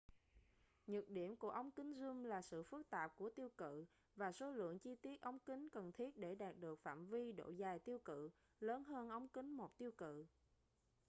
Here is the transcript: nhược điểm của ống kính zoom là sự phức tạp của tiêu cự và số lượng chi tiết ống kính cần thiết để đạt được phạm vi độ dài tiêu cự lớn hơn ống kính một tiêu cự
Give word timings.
nhược 0.87 1.09
điểm 1.09 1.35
của 1.35 1.49
ống 1.49 1.71
kính 1.71 1.93
zoom 1.93 2.23
là 2.25 2.41
sự 2.41 2.63
phức 2.63 2.89
tạp 2.89 3.15
của 3.17 3.29
tiêu 3.29 3.49
cự 3.57 3.85
và 4.15 4.31
số 4.31 4.51
lượng 4.51 4.79
chi 4.79 4.95
tiết 4.95 5.21
ống 5.21 5.39
kính 5.39 5.69
cần 5.69 5.91
thiết 5.91 6.17
để 6.17 6.35
đạt 6.35 6.57
được 6.59 6.79
phạm 6.79 7.05
vi 7.05 7.31
độ 7.31 7.49
dài 7.49 7.79
tiêu 7.79 7.99
cự 8.05 8.29
lớn 8.59 8.83
hơn 8.83 9.09
ống 9.09 9.27
kính 9.27 9.57
một 9.57 9.77
tiêu 9.77 9.91
cự 9.97 10.25